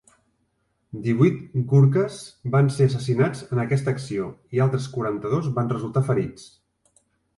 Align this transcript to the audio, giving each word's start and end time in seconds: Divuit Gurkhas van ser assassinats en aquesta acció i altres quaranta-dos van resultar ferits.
Divuit 1.07 1.35
Gurkhas 1.73 2.17
van 2.57 2.71
ser 2.77 2.87
assassinats 2.91 3.45
en 3.57 3.61
aquesta 3.65 3.95
acció 3.99 4.31
i 4.57 4.63
altres 4.69 4.89
quaranta-dos 4.97 5.53
van 5.61 5.71
resultar 5.75 6.05
ferits. 6.09 6.49